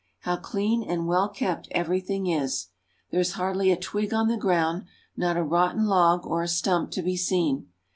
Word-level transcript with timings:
How 0.21 0.35
clean 0.35 0.81
and 0.81 1.05
well 1.05 1.29
kept 1.29 1.67
everything 1.69 2.25
is! 2.25 2.69
There 3.11 3.19
is 3.19 3.33
hardly 3.33 3.69
a 3.69 3.77
twig 3.77 4.15
on 4.15 4.29
the 4.29 4.35
ground, 4.35 4.85
not 5.15 5.37
a 5.37 5.43
rotten 5.43 5.85
log 5.85 6.25
or 6.25 6.41
a 6.41 6.47
stump 6.47 6.89
to 6.93 7.03
be 7.03 7.15
seen. 7.15 7.67